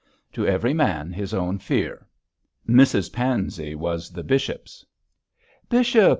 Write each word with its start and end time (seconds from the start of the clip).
'To 0.33 0.47
every 0.47 0.73
man 0.73 1.11
his 1.13 1.31
own 1.31 1.59
fear.' 1.59 2.07
Mrs 2.67 3.13
Pansey 3.13 3.75
was 3.75 4.09
the 4.09 4.23
bishop's. 4.23 4.83
'Bishop!' 5.69 6.09